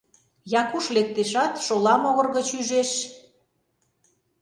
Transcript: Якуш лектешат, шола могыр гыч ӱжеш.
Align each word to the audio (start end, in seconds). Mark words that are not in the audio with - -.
Якуш 0.61 0.85
лектешат, 0.95 1.53
шола 1.65 1.95
могыр 2.01 2.27
гыч 2.35 2.47
ӱжеш. 2.59 2.91